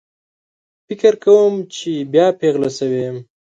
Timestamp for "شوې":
2.77-2.99